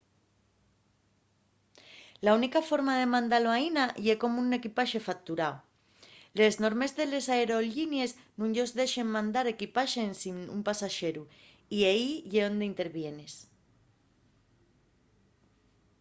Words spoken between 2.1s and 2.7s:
la única